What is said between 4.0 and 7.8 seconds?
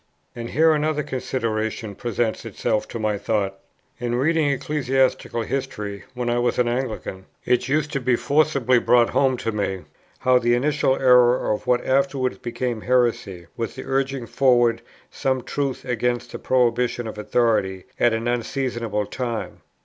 reading ecclesiastical history, when I was an Anglican, it